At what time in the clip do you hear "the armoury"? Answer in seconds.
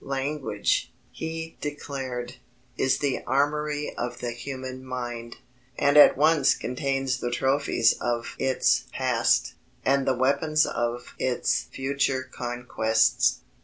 2.97-3.95